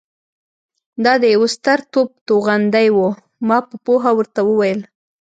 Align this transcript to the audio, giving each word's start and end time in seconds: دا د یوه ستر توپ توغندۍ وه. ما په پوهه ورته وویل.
دا 1.03 1.13
د 1.21 1.23
یوه 1.33 1.47
ستر 1.55 1.79
توپ 1.91 2.09
توغندۍ 2.27 2.87
وه. 2.95 3.11
ما 3.47 3.57
په 3.67 3.75
پوهه 3.85 4.11
ورته 4.17 4.39
وویل. 4.45 4.79